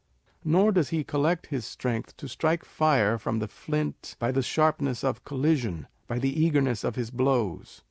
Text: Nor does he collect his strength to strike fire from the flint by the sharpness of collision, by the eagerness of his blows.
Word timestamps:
Nor 0.43 0.71
does 0.71 0.89
he 0.89 1.03
collect 1.03 1.45
his 1.53 1.63
strength 1.63 2.17
to 2.17 2.27
strike 2.27 2.65
fire 2.65 3.19
from 3.19 3.37
the 3.37 3.47
flint 3.47 4.15
by 4.17 4.31
the 4.31 4.41
sharpness 4.41 5.03
of 5.03 5.23
collision, 5.25 5.85
by 6.07 6.17
the 6.17 6.41
eagerness 6.43 6.83
of 6.83 6.95
his 6.95 7.11
blows. 7.11 7.79